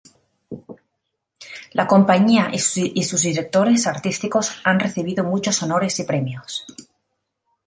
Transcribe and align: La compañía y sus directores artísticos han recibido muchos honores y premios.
La 1.73 1.85
compañía 1.85 2.49
y 2.51 2.57
sus 3.03 3.21
directores 3.21 3.85
artísticos 3.85 4.59
han 4.63 4.79
recibido 4.79 5.23
muchos 5.23 5.61
honores 5.61 5.99
y 5.99 6.05
premios. 6.05 6.65